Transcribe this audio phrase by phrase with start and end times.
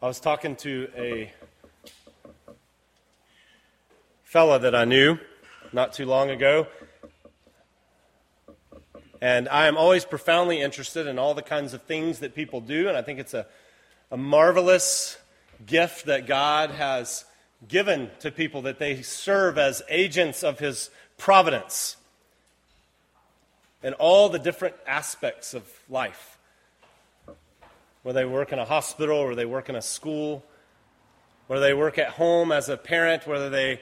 [0.00, 1.32] I was talking to a
[4.22, 5.18] fella that I knew
[5.72, 6.68] not too long ago.
[9.20, 12.86] And I am always profoundly interested in all the kinds of things that people do,
[12.86, 13.44] and I think it's a,
[14.12, 15.18] a marvelous
[15.66, 17.24] gift that God has
[17.66, 21.96] given to people that they serve as agents of His providence
[23.82, 26.37] in all the different aspects of life.
[28.02, 30.44] Whether they work in a hospital or they work in a school,
[31.46, 33.80] whether they work at home as a parent, whether they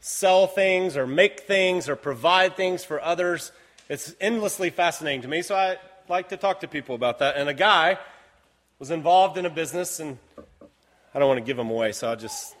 [0.00, 3.52] sell things or make things or provide things for others.
[3.88, 5.78] It's endlessly fascinating to me, so I
[6.08, 7.36] like to talk to people about that.
[7.36, 7.98] And a guy
[8.78, 10.18] was involved in a business, and
[11.14, 12.55] I don't want to give him away, so I'll just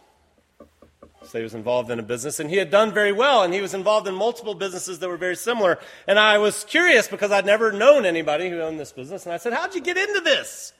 [1.26, 3.60] say he was involved in a business, and he had done very well, and he
[3.60, 5.78] was involved in multiple businesses that were very similar.
[6.06, 9.36] And I was curious because I'd never known anybody who owned this business, and I
[9.36, 10.72] said, How'd you get into this?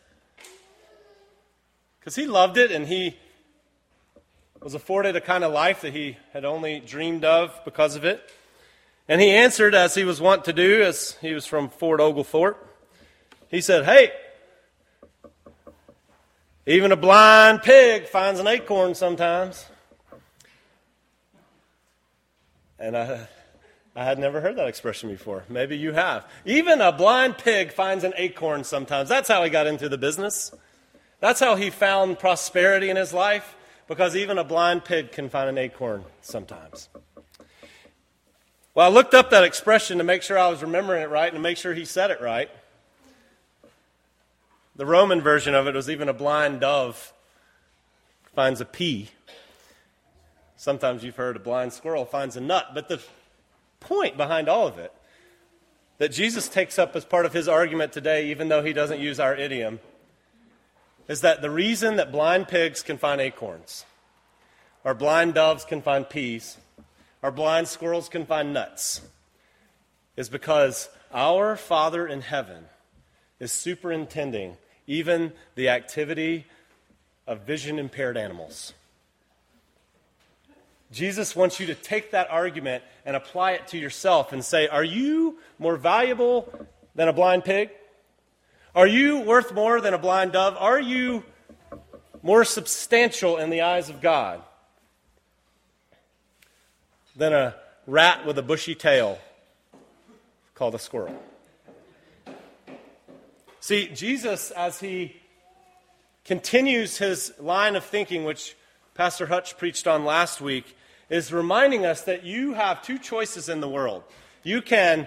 [1.99, 3.17] Because he loved it, and he
[4.63, 8.21] was afforded a kind of life that he had only dreamed of because of it.
[9.09, 12.59] And he answered, as he was wont to do, as he was from Fort Oglethorpe.
[13.49, 14.11] He said, Hey,
[16.67, 19.67] even a blind pig finds an acorn sometimes.
[22.79, 23.27] And I,
[23.95, 25.45] I had never heard that expression before.
[25.49, 26.27] Maybe you have.
[26.45, 29.09] Even a blind pig finds an acorn sometimes.
[29.09, 30.53] That's how he got into the business.
[31.21, 33.57] That's how he found prosperity in his life,
[33.89, 36.91] because even a blind pig can find an acorn sometimes.
[38.75, 41.37] Well, I looked up that expression to make sure I was remembering it right and
[41.37, 42.51] to make sure he said it right.
[44.77, 47.15] The Roman version of it was even a blind dove
[48.35, 49.09] finds a pea.
[50.57, 52.69] Sometimes you've heard a blind squirrel finds a nut.
[52.75, 53.01] But the
[53.81, 54.93] point behind all of it
[55.99, 59.19] that Jesus takes up as part of his argument today, even though he doesn't use
[59.19, 59.81] our idiom,
[61.09, 63.85] is that the reason that blind pigs can find acorns,
[64.85, 66.59] or blind doves can find peas,
[67.23, 69.03] or blind squirrels can find nuts,
[70.17, 72.65] is because our Father in heaven
[73.39, 74.57] is superintending
[74.87, 76.47] even the activity
[77.27, 78.73] of vision impaired animals.
[80.93, 84.85] Jesus wants you to take that argument and apply it to yourself and say, Are
[84.85, 86.53] you more valuable
[86.95, 87.71] than a blind pig?
[88.75, 90.57] Are you worth more than a blind dove?
[90.59, 91.25] Are you
[92.23, 94.43] more substantial in the eyes of God
[97.17, 97.55] than a
[97.87, 99.19] rat with a bushy tail
[100.55, 101.19] called a squirrel?
[103.61, 105.17] See, Jesus, as he
[106.25, 108.57] continues his line of thinking, which
[108.97, 110.75] Pastor Hutch preached on last week,
[111.11, 114.03] is reminding us that you have two choices in the world.
[114.43, 115.07] You can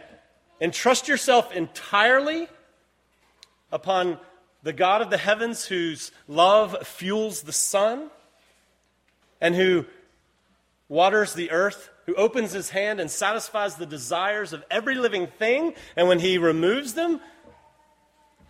[0.61, 2.47] entrust yourself entirely
[3.71, 4.19] upon
[4.61, 8.11] the God of the heavens, whose love fuels the sun,
[9.41, 9.85] and who
[10.87, 15.73] waters the earth, who opens his hand and satisfies the desires of every living thing,
[15.95, 17.19] and when he removes them,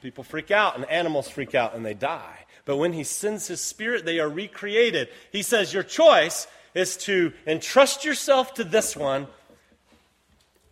[0.02, 2.46] People freak out and animals freak out and they die.
[2.70, 5.10] But when he sends his spirit, they are recreated.
[5.32, 9.26] He says, Your choice is to entrust yourself to this one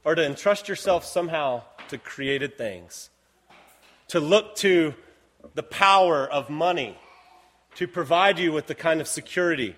[0.03, 3.09] or to entrust yourself somehow to created things.
[4.09, 4.93] To look to
[5.55, 6.95] the power of money
[7.77, 9.75] to provide you with the kind of security,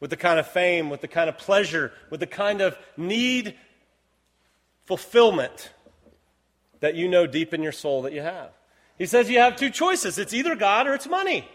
[0.00, 3.54] with the kind of fame, with the kind of pleasure, with the kind of need
[4.84, 5.70] fulfillment
[6.80, 8.50] that you know deep in your soul that you have.
[8.98, 11.48] He says you have two choices it's either God or it's money.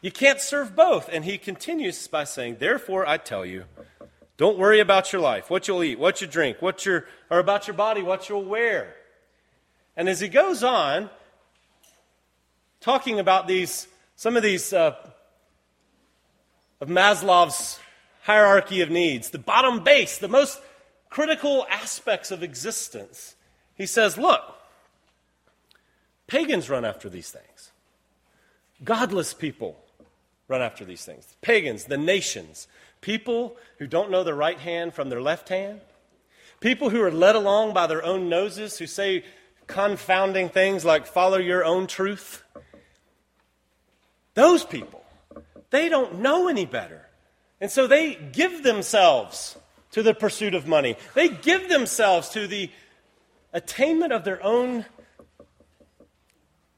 [0.00, 1.08] You can't serve both.
[1.10, 3.64] And he continues by saying, Therefore, I tell you,
[4.36, 7.68] don't worry about your life, what you'll eat, what you drink, what you or about
[7.68, 8.96] your body, what you'll wear.
[9.96, 11.08] And as he goes on,
[12.80, 13.86] talking about these,
[14.16, 14.96] some of these uh,
[16.80, 17.78] of Maslow's
[18.22, 20.60] hierarchy of needs, the bottom base, the most
[21.10, 23.36] critical aspects of existence.
[23.74, 24.42] He says, Look,
[26.26, 27.70] pagans run after these things,
[28.84, 29.82] godless people
[30.48, 31.36] run after these things.
[31.40, 32.68] Pagans, the nations,
[33.00, 35.80] people who don't know their right hand from their left hand,
[36.60, 39.24] people who are led along by their own noses, who say
[39.66, 42.42] confounding things like follow your own truth.
[44.34, 45.04] Those people,
[45.70, 47.08] they don't know any better.
[47.60, 49.56] And so they give themselves
[49.92, 50.96] to the pursuit of money.
[51.14, 52.70] They give themselves to the
[53.52, 54.86] attainment of their own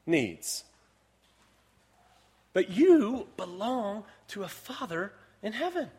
[0.05, 0.63] needs.
[2.53, 5.11] But you belong to a Father
[5.41, 5.89] in heaven.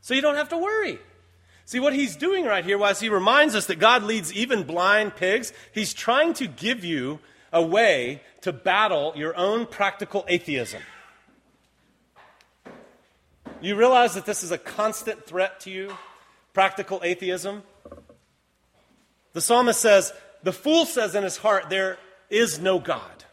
[0.00, 0.98] So you don't have to worry.
[1.64, 5.16] See what he's doing right here, as he reminds us that God leads even blind
[5.16, 7.20] pigs, he's trying to give you
[7.52, 10.82] a way to battle your own practical atheism.
[13.62, 15.96] You realize that this is a constant threat to you,
[16.52, 17.62] practical atheism?
[19.34, 21.98] The psalmist says, The fool says in his heart, There
[22.30, 23.24] is no God.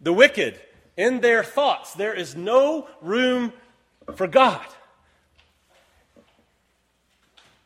[0.00, 0.60] The wicked,
[0.96, 3.52] in their thoughts, there is no room
[4.14, 4.64] for God.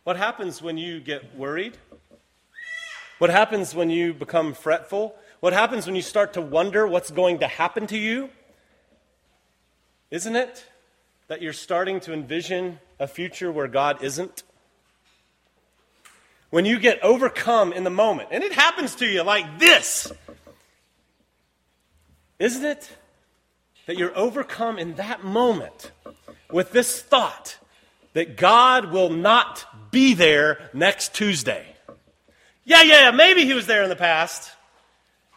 [0.05, 1.77] What happens when you get worried?
[3.19, 5.15] What happens when you become fretful?
[5.41, 8.31] What happens when you start to wonder what's going to happen to you?
[10.11, 10.65] Isn't it
[11.29, 14.43] that you're starting to envision a future where God isn't?
[16.55, 20.13] When you get overcome in the moment, and it happens to you like this,
[22.39, 22.97] isn't it
[23.87, 25.91] that you're overcome in that moment
[26.53, 27.59] with this thought
[28.13, 31.67] that God will not be there next Tuesday?
[32.63, 34.53] Yeah, yeah, maybe he was there in the past.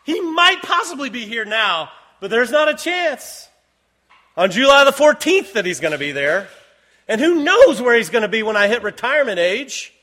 [0.03, 1.89] He might possibly be here now,
[2.19, 3.49] but there's not a chance
[4.35, 6.47] on July the 14th that he's going to be there.
[7.07, 9.95] And who knows where he's going to be when I hit retirement age?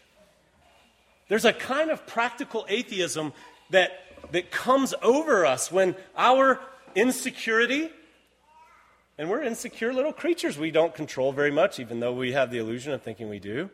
[1.34, 3.32] There's a kind of practical atheism
[3.70, 3.90] that,
[4.31, 6.60] that comes over us when our
[6.94, 7.90] insecurity,
[9.19, 12.58] and we're insecure little creatures we don't control very much, even though we have the
[12.58, 13.69] illusion of thinking we do.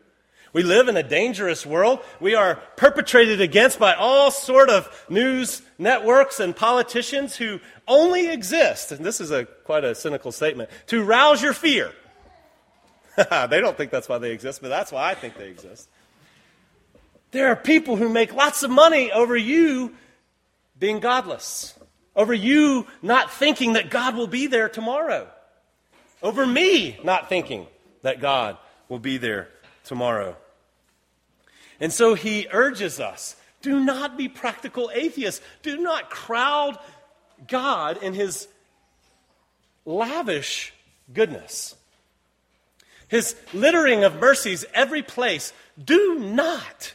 [0.53, 1.99] We live in a dangerous world.
[2.19, 8.91] We are perpetrated against by all sort of news networks and politicians who only exist,
[8.91, 11.91] and this is a quite a cynical statement, to rouse your fear.
[13.17, 15.87] they don't think that's why they exist, but that's why I think they exist.
[17.31, 19.95] There are people who make lots of money over you
[20.77, 21.73] being godless,
[22.15, 25.29] over you not thinking that God will be there tomorrow,
[26.21, 27.67] over me not thinking
[28.01, 28.57] that God
[28.89, 29.49] will be there
[29.83, 30.35] tomorrow.
[31.79, 35.41] And so he urges us do not be practical atheists.
[35.61, 36.77] Do not crowd
[37.47, 38.47] God in his
[39.85, 40.73] lavish
[41.13, 41.75] goodness,
[43.07, 45.53] his littering of mercies every place.
[45.83, 46.93] Do not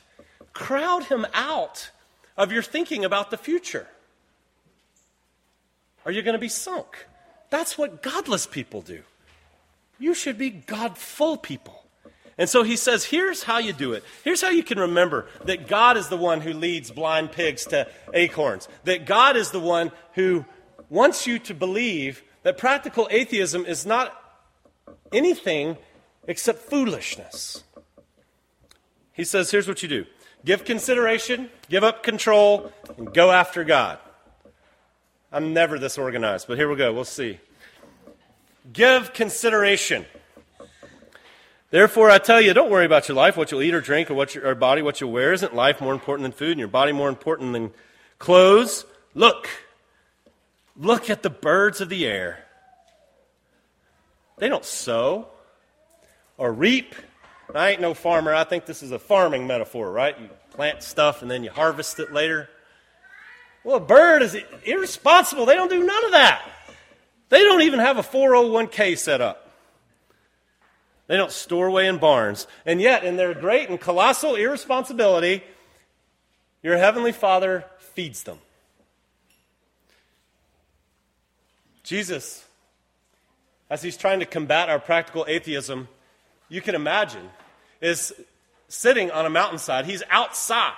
[0.56, 1.90] crowd him out
[2.36, 3.86] of your thinking about the future.
[6.04, 7.06] Are you going to be sunk?
[7.50, 9.02] That's what godless people do.
[9.98, 11.84] You should be Godful people.
[12.38, 14.04] And so he says, here's how you do it.
[14.22, 17.88] Here's how you can remember that God is the one who leads blind pigs to
[18.12, 20.44] acorns, that God is the one who
[20.90, 24.12] wants you to believe that practical atheism is not
[25.12, 25.78] anything
[26.28, 27.64] except foolishness.
[29.12, 30.06] He says, here's what you do
[30.46, 33.98] give consideration, give up control, and go after God.
[35.30, 36.94] I'm never this organized, but here we go.
[36.94, 37.40] We'll see.
[38.72, 40.06] Give consideration.
[41.70, 44.14] Therefore, I tell you, don't worry about your life, what you'll eat or drink, or
[44.14, 45.32] what your or body, what you'll wear.
[45.32, 47.72] Isn't life more important than food, and your body more important than
[48.18, 48.86] clothes?
[49.14, 49.48] Look,
[50.76, 52.44] look at the birds of the air.
[54.38, 55.28] They don't sow
[56.38, 56.94] or reap.
[57.54, 58.34] I ain't no farmer.
[58.34, 60.18] I think this is a farming metaphor, right?
[60.18, 62.48] You plant stuff and then you harvest it later.
[63.64, 65.46] Well, a bird is irresponsible.
[65.46, 66.42] They don't do none of that.
[67.28, 69.50] They don't even have a 401k set up.
[71.06, 72.46] They don't store away in barns.
[72.64, 75.42] And yet, in their great and colossal irresponsibility,
[76.62, 78.38] your heavenly Father feeds them.
[81.84, 82.44] Jesus,
[83.70, 85.88] as he's trying to combat our practical atheism,
[86.48, 87.28] you can imagine,
[87.80, 88.12] is
[88.68, 89.86] sitting on a mountainside.
[89.86, 90.72] He's outside.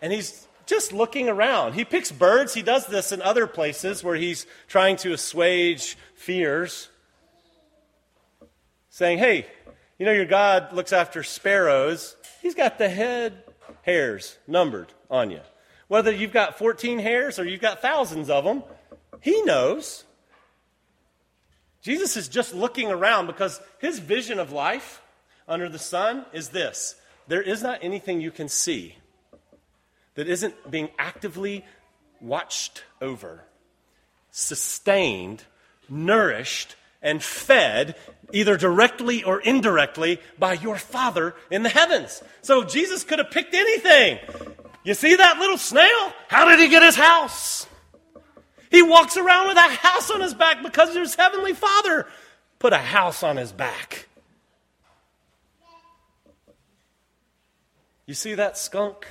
[0.00, 1.74] And he's just looking around.
[1.74, 2.54] He picks birds.
[2.54, 6.88] He does this in other places where he's trying to assuage fears
[8.90, 9.46] saying, Hey,
[9.98, 12.16] you know, your God looks after sparrows.
[12.40, 13.44] He's got the head
[13.82, 15.40] hairs numbered on you.
[15.88, 18.62] Whether you've got 14 hairs or you've got thousands of them,
[19.20, 20.04] He knows.
[21.82, 25.02] Jesus is just looking around because his vision of life
[25.48, 26.94] under the sun is this
[27.28, 28.96] there is not anything you can see
[30.14, 31.64] that isn't being actively
[32.20, 33.44] watched over,
[34.30, 35.44] sustained,
[35.88, 37.96] nourished, and fed
[38.32, 42.22] either directly or indirectly by your Father in the heavens.
[42.42, 44.18] So Jesus could have picked anything.
[44.84, 46.12] You see that little snail?
[46.28, 47.66] How did he get his house?
[48.72, 52.06] He walks around with a house on his back because his heavenly Father
[52.58, 54.08] put a house on his back.
[58.06, 59.06] You see that skunk?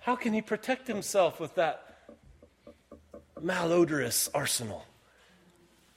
[0.00, 2.08] How can he protect himself with that
[3.38, 4.86] malodorous arsenal?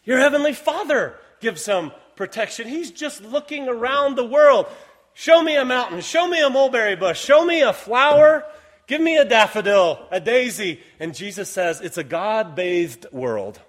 [0.04, 2.68] Your heavenly Father gives him protection.
[2.68, 4.68] He's just looking around the world.
[5.14, 6.02] Show me a mountain.
[6.02, 7.24] Show me a mulberry bush.
[7.24, 8.46] Show me a flower.
[8.88, 10.82] Give me a daffodil, a daisy.
[11.00, 13.60] And Jesus says, It's a God bathed world.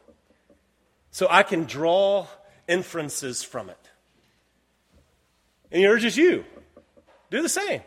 [1.11, 2.27] So I can draw
[2.67, 3.79] inferences from it.
[5.71, 6.45] And he urges you
[7.31, 7.81] do the same.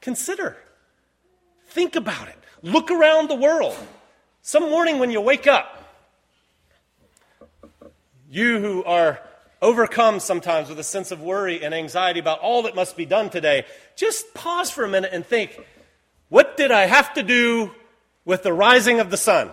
[0.00, 0.56] Consider,
[1.68, 3.76] think about it, look around the world.
[4.42, 5.76] Some morning when you wake up,
[8.28, 9.20] you who are
[9.62, 13.30] overcome sometimes with a sense of worry and anxiety about all that must be done
[13.30, 13.64] today,
[13.96, 15.58] just pause for a minute and think
[16.28, 17.72] what did I have to do
[18.24, 19.50] with the rising of the sun?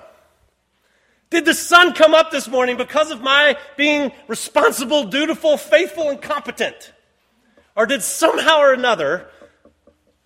[1.30, 6.22] Did the sun come up this morning because of my being responsible, dutiful, faithful, and
[6.22, 6.94] competent?
[7.76, 9.28] Or did somehow or another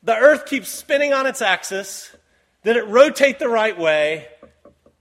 [0.03, 2.15] the earth keep spinning on its axis?
[2.63, 4.27] Did it rotate the right way?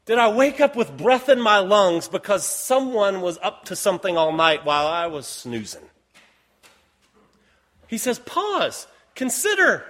[0.07, 4.17] Did I wake up with breath in my lungs because someone was up to something
[4.17, 5.85] all night while I was snoozing?
[7.87, 9.85] He says, pause, consider,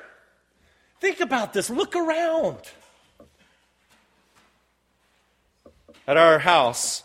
[1.00, 2.59] think about this, look around.
[6.07, 7.05] At our house,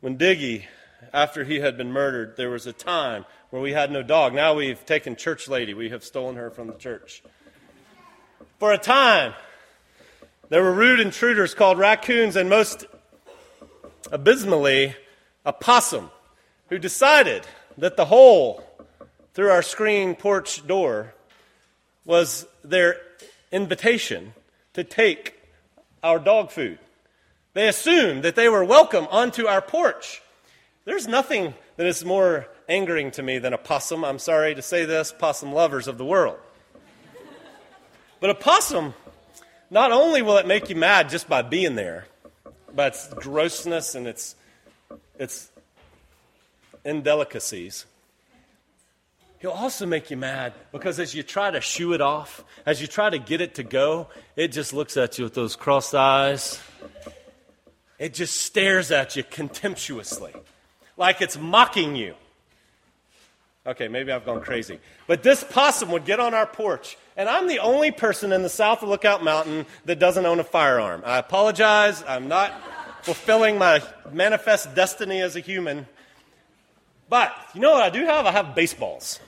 [0.00, 0.64] when Diggy,
[1.12, 4.34] after he had been murdered, there was a time where we had no dog.
[4.34, 7.22] Now we've taken Church Lady, we have stolen her from the church.
[8.58, 9.34] For a time,
[10.52, 12.84] there were rude intruders called raccoons, and most
[14.10, 14.94] abysmally,
[15.46, 16.10] a possum,
[16.68, 17.46] who decided
[17.78, 18.62] that the hole
[19.32, 21.14] through our screen porch door
[22.04, 23.00] was their
[23.50, 24.34] invitation
[24.74, 25.40] to take
[26.02, 26.78] our dog food.
[27.54, 30.20] They assumed that they were welcome onto our porch.
[30.84, 34.04] There's nothing that is more angering to me than a possum.
[34.04, 36.36] I'm sorry to say this, possum lovers of the world.
[38.20, 38.92] But a possum
[39.72, 42.04] not only will it make you mad just by being there,
[42.74, 44.36] by its grossness and its,
[45.18, 45.50] its
[46.84, 47.86] indelicacies,
[49.38, 52.86] he'll also make you mad because as you try to shoo it off, as you
[52.86, 56.60] try to get it to go, it just looks at you with those cross eyes.
[57.98, 60.34] It just stares at you contemptuously,
[60.98, 62.14] like it's mocking you.
[63.66, 64.80] Okay, maybe I've gone crazy.
[65.06, 68.48] But this possum would get on our porch, and I'm the only person in the
[68.48, 71.02] south of Lookout Mountain that doesn't own a firearm.
[71.04, 72.02] I apologize.
[72.06, 72.52] I'm not
[73.02, 75.86] fulfilling my manifest destiny as a human.
[77.08, 78.26] But you know what I do have?
[78.26, 79.20] I have baseballs.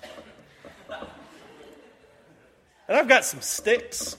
[2.86, 4.16] And I've got some sticks.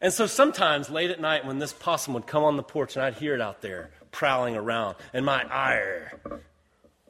[0.00, 3.04] And so sometimes late at night when this possum would come on the porch and
[3.04, 6.20] I'd hear it out there prowling around, and my ire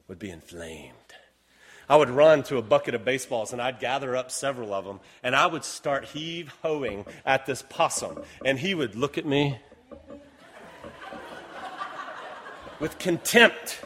[0.09, 1.00] would be inflamed.
[1.91, 5.01] I would run to a bucket of baseballs and I'd gather up several of them
[5.25, 8.23] and I would start heave hoeing at this possum.
[8.45, 9.59] And he would look at me
[12.79, 13.81] with contempt.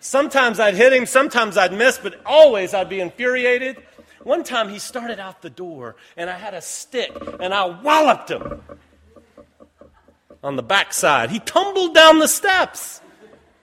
[0.00, 3.76] Sometimes I'd hit him, sometimes I'd miss, but always I'd be infuriated.
[4.22, 8.30] One time he started out the door and I had a stick and I walloped
[8.30, 8.62] him
[10.42, 11.28] on the backside.
[11.28, 13.02] He tumbled down the steps.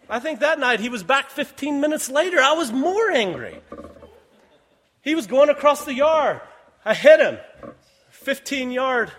[0.10, 2.40] I think that night he was back 15 minutes later.
[2.40, 3.60] I was more angry.
[5.02, 6.42] He was going across the yard.
[6.84, 7.38] I hit him.
[8.12, 9.12] 15 yard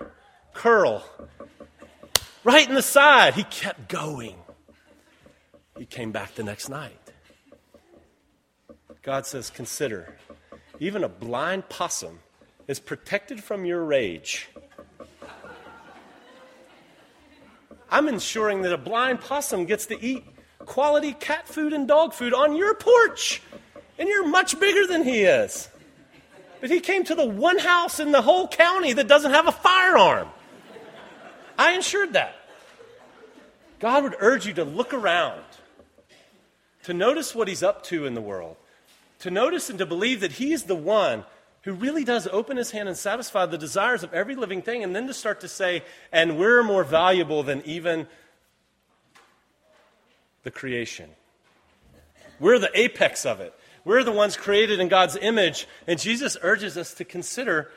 [0.52, 1.04] curl.
[2.44, 3.34] Right in the side.
[3.34, 4.36] He kept going.
[5.76, 6.98] He came back the next night.
[9.02, 10.16] God says, Consider,
[10.80, 12.20] even a blind possum
[12.66, 14.48] is protected from your rage.
[17.88, 20.24] I'm ensuring that a blind possum gets to eat
[20.66, 23.42] quality cat food and dog food on your porch.
[23.98, 25.68] And you're much bigger than he is.
[26.60, 29.52] But he came to the one house in the whole county that doesn't have a
[29.52, 30.28] firearm.
[31.58, 32.34] I ensured that.
[33.78, 35.42] God would urge you to look around,
[36.84, 38.56] to notice what he's up to in the world,
[39.20, 41.24] to notice and to believe that he is the one
[41.62, 44.94] who really does open his hand and satisfy the desires of every living thing, and
[44.94, 45.82] then to start to say,
[46.12, 48.06] and we're more valuable than even
[50.46, 51.10] the creation.
[52.38, 53.52] We're the apex of it.
[53.84, 57.72] We're the ones created in God's image, and Jesus urges us to consider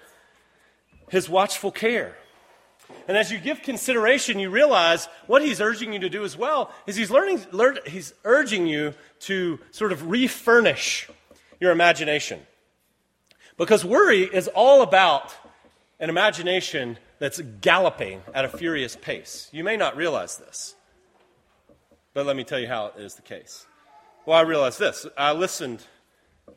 [1.10, 2.16] his watchful care.
[3.08, 6.72] And as you give consideration, you realize what he's urging you to do as well
[6.86, 11.10] is he's, learning, learn, he's urging you to sort of refurnish
[11.60, 12.40] your imagination.
[13.58, 15.34] Because worry is all about
[16.00, 19.50] an imagination that's galloping at a furious pace.
[19.52, 20.76] You may not realize this.
[22.20, 23.66] But let me tell you how it is the case.
[24.26, 25.08] Well, I realized this.
[25.18, 25.86] I listened,
[26.50, 26.52] I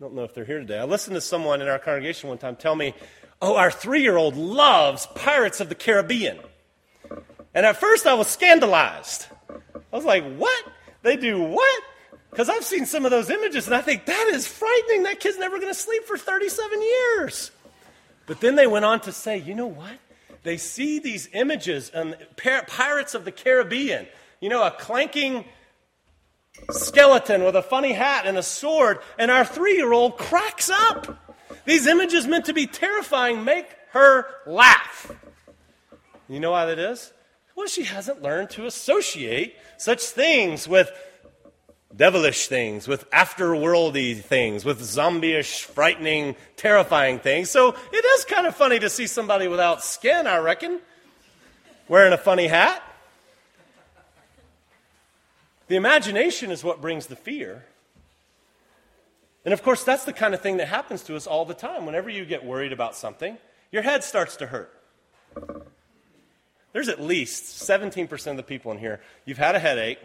[0.00, 0.80] don't know if they're here today.
[0.80, 2.94] I listened to someone in our congregation one time tell me,
[3.40, 6.40] Oh, our three year old loves Pirates of the Caribbean.
[7.54, 9.26] And at first I was scandalized.
[9.48, 10.64] I was like, What?
[11.02, 11.82] They do what?
[12.32, 15.04] Because I've seen some of those images and I think that is frightening.
[15.04, 17.52] That kid's never going to sleep for 37 years.
[18.26, 19.96] But then they went on to say, you know what?
[20.42, 24.08] They see these images um, and Pirates of the Caribbean,
[24.44, 25.42] you know, a clanking
[26.70, 31.34] skeleton with a funny hat and a sword, and our three year old cracks up.
[31.64, 35.10] These images meant to be terrifying make her laugh.
[36.28, 37.14] You know why that is?
[37.56, 40.90] Well, she hasn't learned to associate such things with
[41.96, 47.48] devilish things, with afterworldy things, with zombie-ish, frightening, terrifying things.
[47.48, 50.80] So it is kind of funny to see somebody without skin, I reckon,
[51.88, 52.82] wearing a funny hat.
[55.68, 57.64] The imagination is what brings the fear.
[59.44, 61.86] And of course, that's the kind of thing that happens to us all the time.
[61.86, 63.38] Whenever you get worried about something,
[63.70, 64.72] your head starts to hurt.
[66.72, 69.98] There's at least 17% of the people in here, you've had a headache.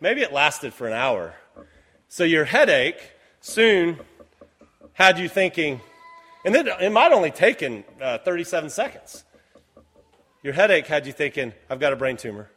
[0.00, 1.34] Maybe it lasted for an hour.
[2.08, 3.00] So your headache
[3.40, 3.98] soon
[4.92, 5.80] had you thinking,
[6.44, 9.24] and then it might only taken uh, 37 seconds.
[10.42, 12.50] Your headache had you thinking, I've got a brain tumor.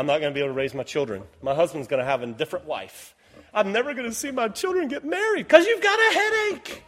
[0.00, 1.24] I'm not going to be able to raise my children.
[1.42, 3.14] My husband's going to have a different wife.
[3.52, 6.84] I'm never going to see my children get married because you've got a headache.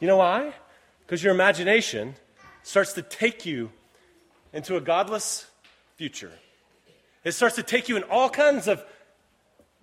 [0.00, 0.54] You know why?
[1.04, 2.14] Because your imagination
[2.62, 3.72] starts to take you
[4.54, 5.46] into a godless
[5.96, 6.32] future.
[7.24, 8.82] It starts to take you in all kinds of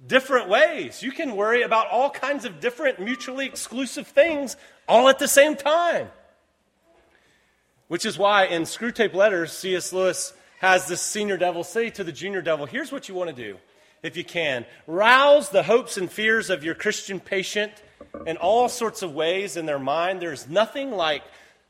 [0.07, 1.03] different ways.
[1.03, 4.57] You can worry about all kinds of different mutually exclusive things
[4.87, 6.07] all at the same time.
[7.87, 9.93] Which is why in Screwtape Letters, C.S.
[9.93, 13.35] Lewis has this senior devil say to the junior devil, Here's what you want to
[13.35, 13.57] do,
[14.03, 14.63] if you can.
[14.85, 17.73] Rouse the hopes and fears of your Christian patient
[18.27, 20.21] in all sorts of ways in their mind.
[20.21, 21.23] There's nothing like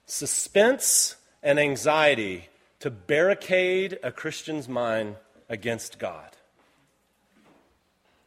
[0.06, 2.50] suspense and anxiety
[2.82, 5.16] to barricade a Christian's mind
[5.48, 6.36] against God.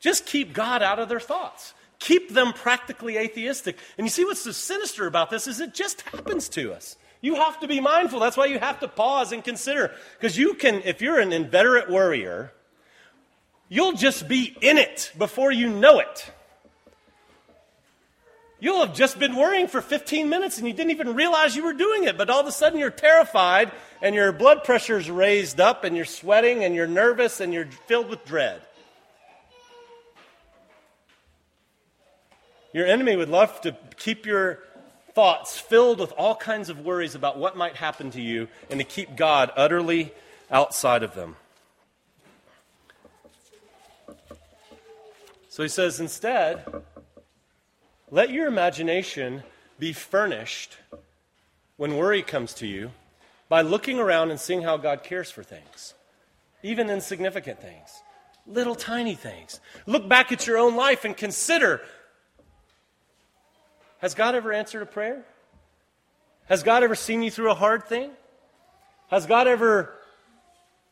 [0.01, 1.75] Just keep God out of their thoughts.
[1.99, 3.77] Keep them practically atheistic.
[3.99, 6.97] And you see what's so sinister about this is it just happens to us.
[7.25, 8.21] You have to be mindful.
[8.21, 9.93] That's why you have to pause and consider.
[10.21, 12.53] Because you can, if you're an inveterate worrier,
[13.71, 16.31] you'll just be in it before you know it.
[18.61, 21.73] You'll have just been worrying for 15 minutes and you didn't even realize you were
[21.73, 25.83] doing it, but all of a sudden you're terrified and your blood pressure's raised up
[25.83, 28.61] and you're sweating and you're nervous and you're filled with dread.
[32.75, 34.59] Your enemy would love to keep your
[35.15, 38.85] thoughts filled with all kinds of worries about what might happen to you and to
[38.85, 40.13] keep God utterly
[40.51, 41.37] outside of them.
[45.49, 46.65] So he says, instead,
[48.11, 49.45] let your imagination
[49.79, 50.77] be furnished
[51.77, 52.91] when worry comes to you
[53.49, 55.95] by looking around and seeing how God cares for things,
[56.65, 58.03] even insignificant things,
[58.49, 59.61] little tiny things.
[59.87, 61.81] Look back at your own life and consider
[64.05, 65.25] has God ever answered a prayer?
[66.45, 68.11] Has God ever seen you through a hard thing?
[69.09, 69.95] Has God ever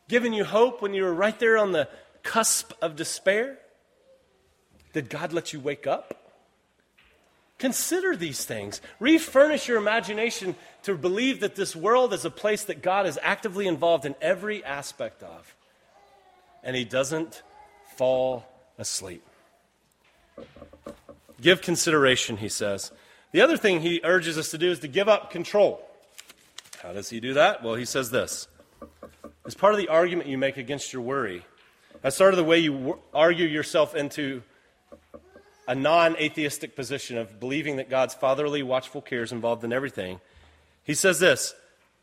[0.08, 1.90] given you hope when you were right there on the
[2.22, 3.58] cusp of despair?
[4.94, 6.32] Did God let you wake up?
[7.58, 8.80] Consider these things.
[8.98, 13.66] Refurnish your imagination to believe that this world is a place that God is actively
[13.66, 15.54] involved in every aspect of.
[16.62, 17.42] And He doesn't
[17.94, 18.46] fall
[18.78, 19.22] asleep.
[21.42, 22.92] Give consideration, he says.
[23.32, 25.86] The other thing he urges us to do is to give up control.
[26.82, 27.62] How does he do that?
[27.62, 28.46] Well, he says this
[29.44, 31.44] as part of the argument you make against your worry,
[32.02, 34.42] as sort of the way you argue yourself into
[35.66, 40.20] a non atheistic position of believing that God's fatherly, watchful care is involved in everything,
[40.84, 41.54] he says this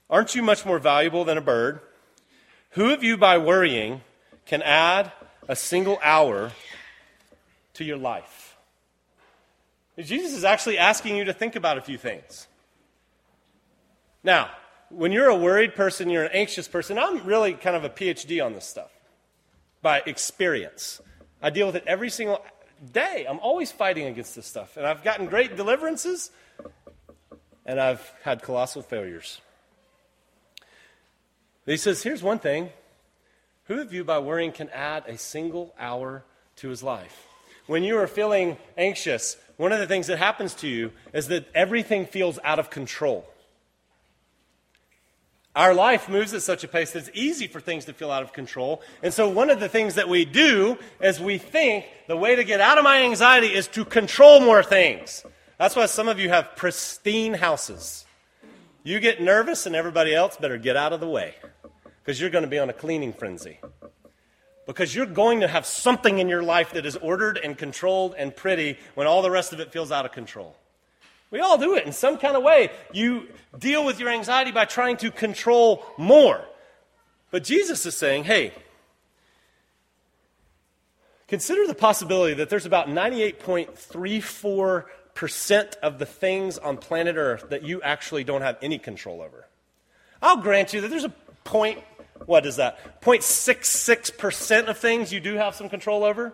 [0.10, 1.82] Aren't you much more valuable than a bird?
[2.72, 4.02] Who of you, by worrying,
[4.46, 5.12] can add
[5.48, 6.52] a single hour
[7.74, 8.39] to your life?
[10.02, 12.48] Jesus is actually asking you to think about a few things.
[14.24, 14.50] Now,
[14.90, 18.44] when you're a worried person, you're an anxious person, I'm really kind of a PhD
[18.44, 18.92] on this stuff
[19.82, 21.02] by experience.
[21.42, 22.44] I deal with it every single
[22.92, 23.26] day.
[23.30, 24.78] I'm always fighting against this stuff.
[24.78, 26.32] And I've gotten great deliverances,
[27.66, 29.40] and I've had colossal failures.
[31.66, 32.70] he says, Here's one thing
[33.66, 36.24] who of you, by worrying, can add a single hour
[36.58, 37.29] to his life?
[37.70, 41.46] When you are feeling anxious, one of the things that happens to you is that
[41.54, 43.30] everything feels out of control.
[45.56, 48.24] Our life moves at such a pace that it's easy for things to feel out
[48.24, 48.82] of control.
[49.04, 52.44] And so, one of the things that we do is we think the way to
[52.44, 55.24] get out of my anxiety is to control more things.
[55.60, 58.04] That's why some of you have pristine houses.
[58.82, 61.36] You get nervous, and everybody else better get out of the way
[62.00, 63.60] because you're going to be on a cleaning frenzy.
[64.74, 68.36] Because you're going to have something in your life that is ordered and controlled and
[68.36, 70.56] pretty when all the rest of it feels out of control.
[71.32, 72.70] We all do it in some kind of way.
[72.94, 76.46] You deal with your anxiety by trying to control more.
[77.32, 78.54] But Jesus is saying, hey,
[81.28, 87.82] consider the possibility that there's about 98.34% of the things on planet Earth that you
[87.82, 89.48] actually don't have any control over.
[90.22, 91.80] I'll grant you that there's a point
[92.26, 93.02] what is that?
[93.02, 96.34] 0.66% of things you do have some control over.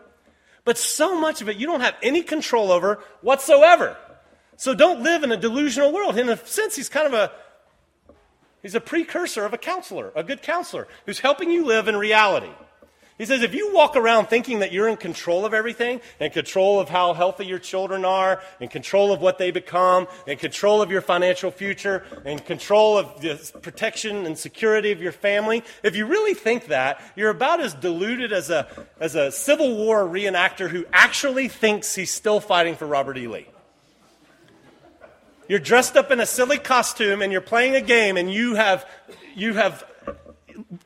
[0.63, 3.97] But so much of it you don't have any control over whatsoever.
[4.57, 6.17] So don't live in a delusional world.
[6.17, 7.31] In a sense, he's kind of a
[8.61, 12.51] he's a precursor of a counselor, a good counselor who's helping you live in reality.
[13.17, 16.81] He says if you walk around thinking that you're in control of everything, in control
[16.81, 20.91] of how healthy your children are, in control of what they become, in control of
[20.91, 26.05] your financial future, in control of the protection and security of your family, if you
[26.05, 28.67] really think that, you're about as deluded as a,
[28.99, 33.27] as a Civil War reenactor who actually thinks he's still fighting for Robert E.
[33.27, 33.47] Lee.
[35.47, 38.85] You're dressed up in a silly costume and you're playing a game and you have,
[39.35, 39.85] you have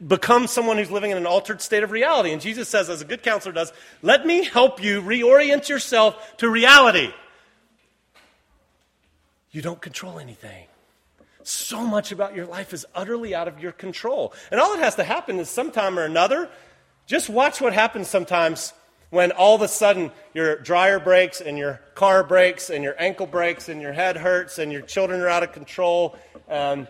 [0.05, 2.31] become someone who's living in an altered state of reality.
[2.31, 6.49] And Jesus says, as a good counselor does, let me help you reorient yourself to
[6.49, 7.13] reality.
[9.51, 10.65] You don't control anything.
[11.43, 14.33] So much about your life is utterly out of your control.
[14.51, 16.49] And all that has to happen is sometime or another,
[17.07, 18.73] just watch what happens sometimes
[19.09, 23.25] when all of a sudden your dryer breaks and your car breaks and your ankle
[23.25, 26.15] breaks and your head hurts and your children are out of control.
[26.47, 26.87] Um,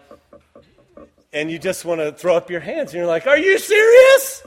[1.31, 4.43] and you just want to throw up your hands and you're like, Are you serious?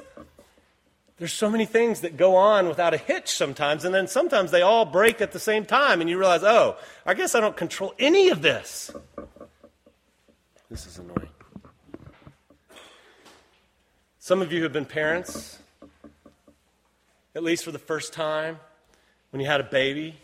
[1.22, 4.62] There's so many things that go on without a hitch sometimes, and then sometimes they
[4.62, 7.94] all break at the same time, and you realize, oh, I guess I don't control
[7.96, 8.90] any of this.
[10.68, 11.28] This is annoying.
[14.18, 15.60] Some of you have been parents,
[17.36, 18.58] at least for the first time,
[19.30, 20.16] when you had a baby.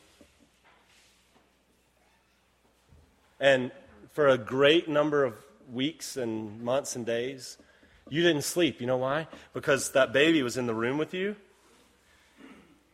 [3.39, 3.71] And
[4.15, 5.35] for a great number of
[5.73, 7.59] weeks and months and days.
[8.09, 8.81] You didn't sleep.
[8.81, 9.29] You know why?
[9.53, 11.37] Because that baby was in the room with you.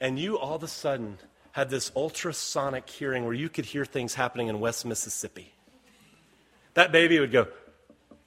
[0.00, 1.18] And you all of a sudden
[1.52, 5.52] had this ultrasonic hearing where you could hear things happening in West Mississippi.
[6.74, 7.46] That baby would go,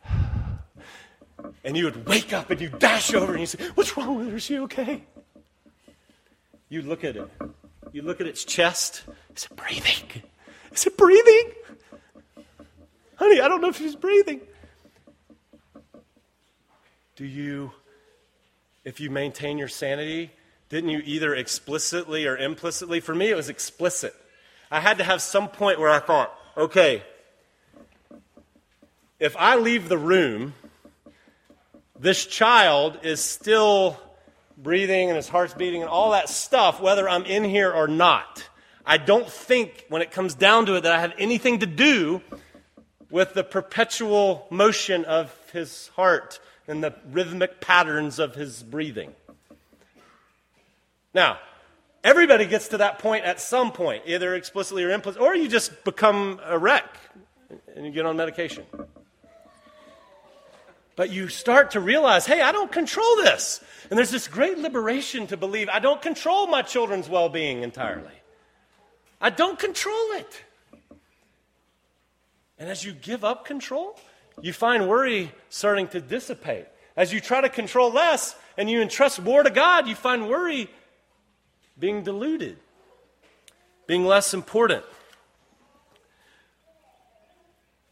[1.64, 4.30] and you would wake up and you dash over and you say, What's wrong with
[4.30, 4.38] her?
[4.38, 5.04] Is she okay?
[6.70, 7.30] You look at it.
[7.92, 9.04] You look at its chest.
[9.36, 10.24] Is it breathing?
[10.72, 11.52] Is it breathing?
[13.18, 14.42] Honey, I don't know if she's breathing.
[17.16, 17.72] Do you,
[18.86, 20.32] if you maintain your sanity,
[20.70, 23.00] didn't you either explicitly or implicitly?
[23.00, 24.14] For me, it was explicit.
[24.70, 27.02] I had to have some point where I thought, okay,
[29.20, 30.54] if I leave the room,
[32.00, 34.00] this child is still
[34.58, 38.48] breathing and his heart's beating and all that stuff, whether I'm in here or not.
[38.86, 42.22] I don't think, when it comes down to it, that I had anything to do
[43.10, 49.14] with the perpetual motion of his heart and the rhythmic patterns of his breathing.
[51.14, 51.40] Now,
[52.04, 55.84] everybody gets to that point at some point, either explicitly or implicitly, or you just
[55.84, 56.86] become a wreck
[57.76, 58.66] and you get on medication.
[60.96, 63.64] But you start to realize, hey, I don't control this.
[63.90, 68.12] And there's this great liberation to believe I don't control my children's well being entirely.
[69.22, 70.44] I don't control it.
[72.60, 74.00] And as you give up control,
[74.42, 76.66] you find worry starting to dissipate.
[76.96, 80.70] As you try to control less and you entrust more to God, you find worry
[81.80, 82.58] being diluted,
[83.86, 84.84] being less important.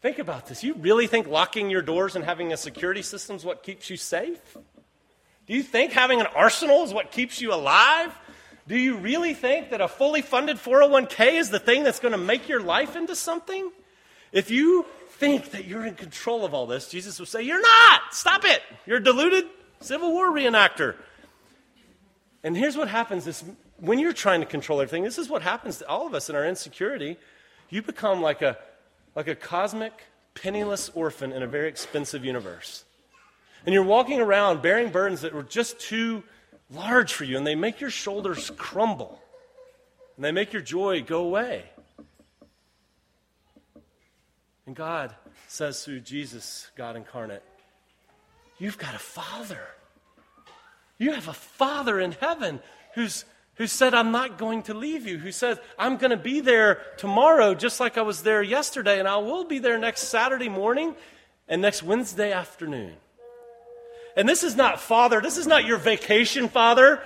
[0.02, 0.62] Think about this.
[0.62, 3.96] You really think locking your doors and having a security system is what keeps you
[3.96, 4.56] safe?
[5.46, 8.12] Do you think having an arsenal is what keeps you alive?
[8.68, 12.18] Do you really think that a fully funded 401k is the thing that's going to
[12.18, 13.70] make your life into something?
[14.36, 18.12] If you think that you're in control of all this, Jesus will say, You're not!
[18.12, 18.60] Stop it!
[18.84, 19.46] You're a deluded
[19.80, 20.94] Civil War reenactor.
[22.44, 23.42] And here's what happens is
[23.78, 26.36] when you're trying to control everything, this is what happens to all of us in
[26.36, 27.16] our insecurity.
[27.70, 28.58] You become like a,
[29.14, 32.84] like a cosmic, penniless orphan in a very expensive universe.
[33.64, 36.22] And you're walking around bearing burdens that were just too
[36.70, 39.18] large for you, and they make your shoulders crumble,
[40.16, 41.64] and they make your joy go away.
[44.66, 45.14] And God
[45.46, 47.42] says through Jesus, God incarnate,
[48.58, 49.60] You've got a father.
[50.98, 52.60] You have a father in heaven
[52.94, 53.26] who's,
[53.56, 56.80] who said, I'm not going to leave you, who said, I'm going to be there
[56.96, 60.96] tomorrow just like I was there yesterday, and I will be there next Saturday morning
[61.48, 62.94] and next Wednesday afternoon.
[64.16, 67.02] and this is not father, this is not your vacation father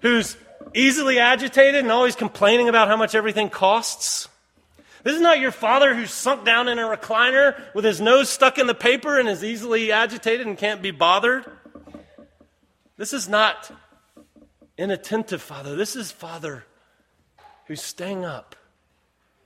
[0.00, 0.36] who's
[0.74, 4.28] easily agitated and always complaining about how much everything costs.
[5.08, 8.58] This is not your father who's sunk down in a recliner with his nose stuck
[8.58, 11.50] in the paper and is easily agitated and can't be bothered.
[12.98, 13.70] This is not
[14.76, 15.76] inattentive father.
[15.76, 16.66] This is father
[17.68, 18.54] who's staying up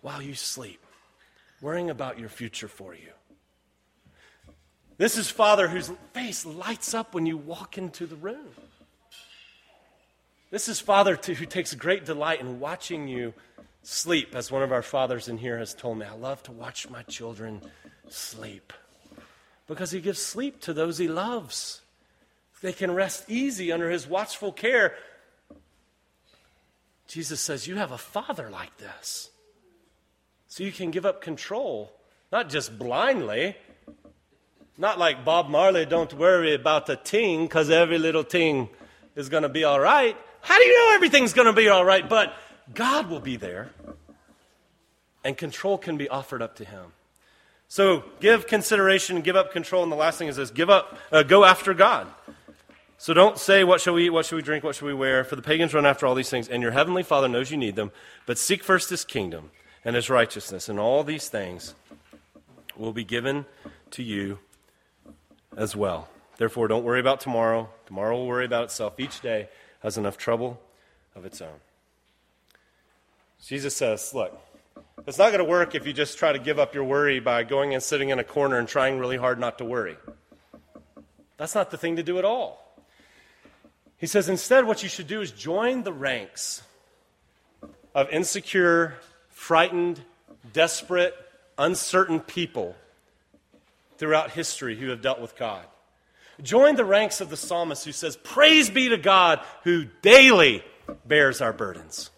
[0.00, 0.84] while you sleep,
[1.60, 3.12] worrying about your future for you.
[4.96, 8.48] This is father whose face lights up when you walk into the room.
[10.50, 13.32] This is father who takes great delight in watching you
[13.82, 16.06] sleep, as one of our fathers in here has told me.
[16.06, 17.60] I love to watch my children
[18.08, 18.72] sleep
[19.66, 21.80] because he gives sleep to those he loves.
[22.60, 24.94] They can rest easy under his watchful care.
[27.08, 29.30] Jesus says, You have a father like this.
[30.46, 31.92] So you can give up control,
[32.30, 33.56] not just blindly,
[34.78, 38.68] not like Bob Marley, don't worry about the ting, because every little ting
[39.16, 40.16] is going to be all right.
[40.40, 42.08] How do you know everything's going to be all right?
[42.08, 42.34] But
[42.74, 43.70] God will be there,
[45.24, 46.92] and control can be offered up to Him.
[47.68, 51.22] So give consideration, give up control, and the last thing is this: give up, uh,
[51.22, 52.06] go after God.
[53.02, 54.10] So don't say, What shall we eat?
[54.10, 54.62] What shall we drink?
[54.62, 55.24] What shall we wear?
[55.24, 57.74] For the pagans run after all these things, and your heavenly Father knows you need
[57.74, 57.90] them.
[58.26, 59.50] But seek first His kingdom
[59.84, 61.74] and His righteousness, and all these things
[62.76, 63.44] will be given
[63.90, 64.38] to you
[65.56, 66.08] as well.
[66.36, 67.68] Therefore, don't worry about tomorrow.
[67.86, 69.00] Tomorrow will worry about itself.
[69.00, 69.48] Each day
[69.80, 70.60] has enough trouble
[71.16, 71.58] of its own.
[73.46, 74.38] Jesus says, Look,
[75.06, 77.42] it's not going to work if you just try to give up your worry by
[77.42, 79.96] going and sitting in a corner and trying really hard not to worry.
[81.36, 82.58] That's not the thing to do at all.
[83.96, 86.62] He says, instead, what you should do is join the ranks
[87.94, 88.94] of insecure,
[89.28, 90.00] frightened,
[90.52, 91.14] desperate,
[91.58, 92.76] uncertain people
[93.98, 95.64] throughout history who have dealt with God.
[96.42, 100.64] Join the ranks of the psalmist who says, Praise be to God who daily
[101.06, 102.10] bears our burdens.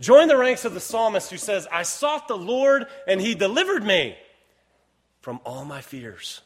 [0.00, 3.84] Join the ranks of the psalmist who says, I sought the Lord and he delivered
[3.84, 4.16] me
[5.20, 6.40] from all my fears.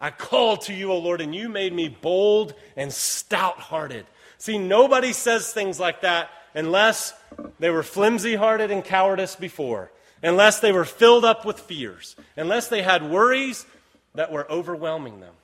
[0.00, 4.04] I called to you, O Lord, and you made me bold and stout hearted.
[4.36, 7.14] See, nobody says things like that unless
[7.58, 9.90] they were flimsy hearted and cowardice before,
[10.22, 13.64] unless they were filled up with fears, unless they had worries
[14.14, 15.34] that were overwhelming them.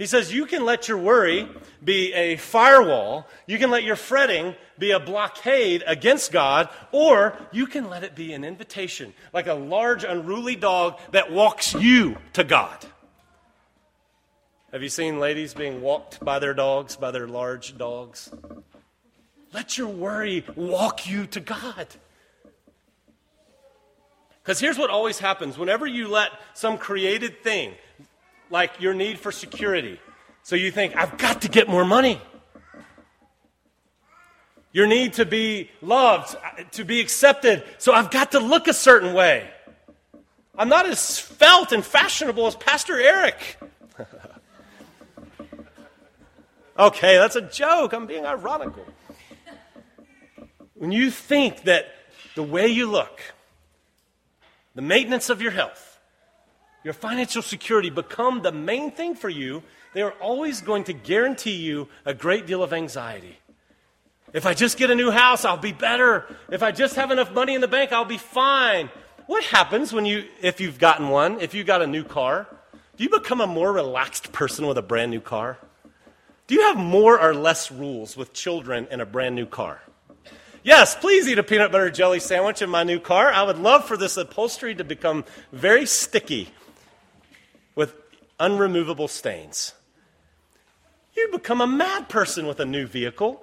[0.00, 1.46] He says you can let your worry
[1.84, 7.66] be a firewall, you can let your fretting be a blockade against God, or you
[7.66, 12.44] can let it be an invitation, like a large, unruly dog that walks you to
[12.44, 12.78] God.
[14.72, 18.32] Have you seen ladies being walked by their dogs, by their large dogs?
[19.52, 21.88] Let your worry walk you to God.
[24.42, 27.74] Because here's what always happens whenever you let some created thing,
[28.50, 29.98] like your need for security.
[30.42, 32.20] So you think, I've got to get more money.
[34.72, 36.36] Your need to be loved,
[36.72, 37.64] to be accepted.
[37.78, 39.48] So I've got to look a certain way.
[40.56, 43.58] I'm not as felt and fashionable as Pastor Eric.
[46.78, 47.92] okay, that's a joke.
[47.92, 48.84] I'm being ironical.
[50.74, 51.86] When you think that
[52.34, 53.20] the way you look,
[54.74, 55.89] the maintenance of your health,
[56.82, 59.62] your financial security become the main thing for you,
[59.92, 63.38] they are always going to guarantee you a great deal of anxiety.
[64.32, 66.24] If I just get a new house, I'll be better.
[66.50, 68.88] If I just have enough money in the bank, I'll be fine.
[69.26, 72.46] What happens when you, if you've gotten one, if you got a new car?
[72.96, 75.58] Do you become a more relaxed person with a brand new car?
[76.46, 79.80] Do you have more or less rules with children in a brand new car?
[80.62, 83.32] Yes, please eat a peanut butter jelly sandwich in my new car.
[83.32, 86.50] I would love for this upholstery to become very sticky
[88.40, 89.74] unremovable stains.
[91.14, 93.42] You become a mad person with a new vehicle.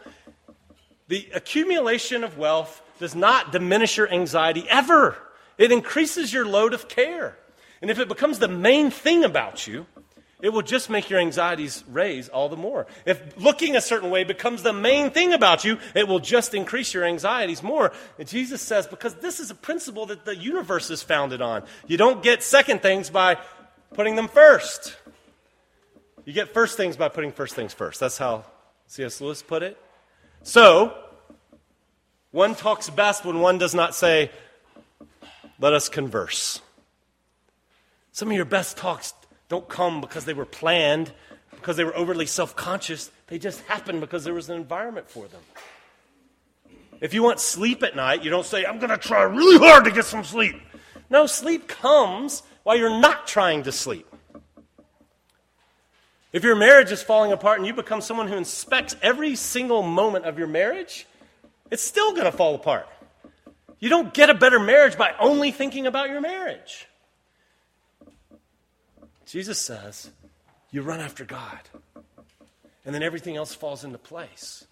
[1.08, 5.18] The accumulation of wealth does not diminish your anxiety ever,
[5.58, 7.38] it increases your load of care.
[7.82, 9.86] And if it becomes the main thing about you,
[10.40, 12.86] it will just make your anxieties raise all the more.
[13.06, 16.94] If looking a certain way becomes the main thing about you, it will just increase
[16.94, 17.92] your anxieties more.
[18.20, 21.64] And Jesus says, because this is a principle that the universe is founded on.
[21.88, 23.38] You don't get second things by
[23.94, 24.96] putting them first.
[26.26, 28.00] You get first things by putting first things first.
[28.00, 28.46] That's how
[28.88, 29.22] C.S.
[29.22, 29.78] Lewis put it.
[30.44, 30.94] So,
[32.32, 34.32] one talks best when one does not say,
[35.60, 36.62] let us converse.
[38.12, 39.14] Some of your best talks
[39.50, 41.12] don't come because they were planned,
[41.52, 43.12] because they were overly self conscious.
[43.28, 45.42] They just happened because there was an environment for them.
[47.00, 49.86] If you want sleep at night, you don't say, I'm going to try really hard
[49.86, 50.56] to get some sleep.
[51.10, 54.06] No, sleep comes while you're not trying to sleep.
[56.34, 60.26] If your marriage is falling apart and you become someone who inspects every single moment
[60.26, 61.08] of your marriage,
[61.72, 62.86] it's still going to fall apart.
[63.80, 66.90] You don't get a better marriage by only thinking about your marriage.
[69.26, 70.12] Jesus says,
[70.70, 71.62] you run after God,
[72.84, 74.68] and then everything else falls into place.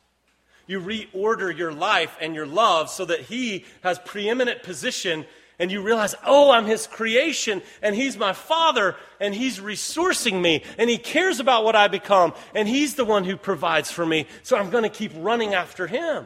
[0.68, 5.26] You reorder your life and your love so that He has preeminent position
[5.60, 10.64] and you realize, oh, I'm his creation, and he's my father, and he's resourcing me,
[10.78, 14.28] and he cares about what I become, and he's the one who provides for me,
[14.44, 16.26] so I'm going to keep running after him.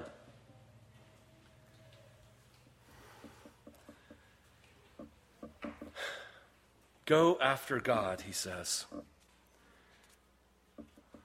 [7.06, 8.86] Go after God, he says.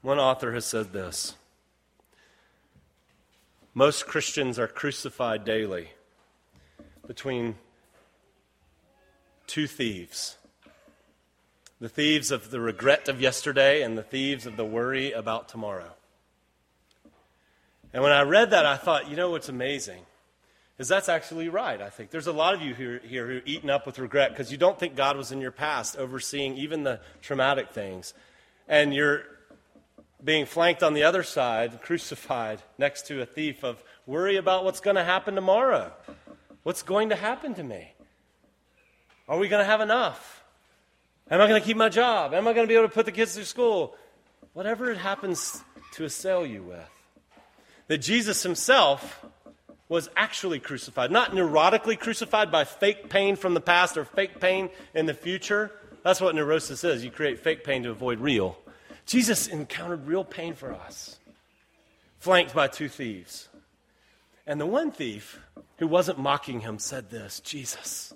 [0.01, 1.35] One author has said this
[3.75, 5.90] Most Christians are crucified daily
[7.07, 7.57] between
[9.46, 10.37] two thieves
[11.80, 15.92] the thieves of the regret of yesterday and the thieves of the worry about tomorrow.
[17.92, 20.00] And when I read that, I thought, you know what's amazing?
[20.78, 22.11] Is that's actually right, I think.
[22.11, 24.59] There's a lot of you here, here who are eaten up with regret because you
[24.59, 28.14] don't think God was in your past overseeing even the traumatic things.
[28.66, 29.22] And you're
[30.22, 34.80] being flanked on the other side, crucified next to a thief of worry about what's
[34.80, 35.92] going to happen tomorrow.
[36.64, 37.93] What's going to happen to me?
[39.28, 40.44] Are we going to have enough?
[41.30, 42.34] Am I going to keep my job?
[42.34, 43.96] Am I going to be able to put the kids through school?
[44.52, 45.62] Whatever it happens
[45.94, 46.90] to assail you with.
[47.88, 49.24] That Jesus himself
[49.88, 54.70] was actually crucified, not neurotically crucified by fake pain from the past or fake pain
[54.94, 55.70] in the future.
[56.02, 57.04] That's what neurosis is.
[57.04, 58.58] You create fake pain to avoid real.
[59.06, 61.18] Jesus encountered real pain for us,
[62.18, 63.48] flanked by two thieves.
[64.46, 65.40] And the one thief
[65.78, 68.12] who wasn't mocking him said this Jesus,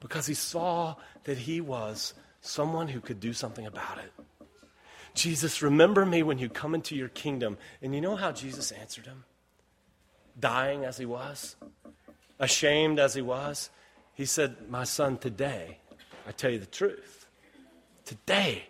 [0.00, 4.12] because he saw that he was someone who could do something about it.
[5.14, 7.58] Jesus, remember me when you come into your kingdom.
[7.82, 9.24] And you know how Jesus answered him?
[10.38, 11.56] Dying as he was,
[12.38, 13.70] ashamed as he was.
[14.14, 15.78] He said, My son, today,
[16.26, 17.26] I tell you the truth.
[18.04, 18.64] Today,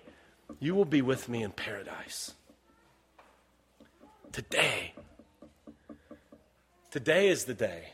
[0.59, 2.35] you will be with me in paradise.
[4.33, 4.95] Today.
[6.91, 7.91] Today is the day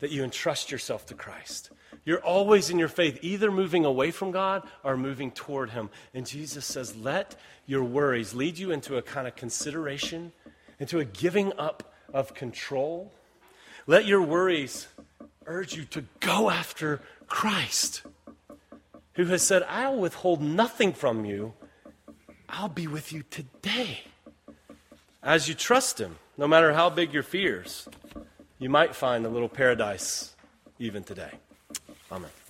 [0.00, 1.70] that you entrust yourself to Christ.
[2.04, 5.88] You're always in your faith, either moving away from God or moving toward Him.
[6.12, 7.34] And Jesus says, let
[7.66, 10.32] your worries lead you into a kind of consideration,
[10.78, 13.12] into a giving up of control.
[13.86, 14.86] Let your worries
[15.46, 18.02] urge you to go after Christ,
[19.14, 21.54] who has said, I'll withhold nothing from you.
[22.48, 24.00] I'll be with you today.
[25.22, 27.88] As you trust Him, no matter how big your fears,
[28.58, 30.36] you might find a little paradise
[30.78, 31.30] even today.
[32.10, 32.43] Amen.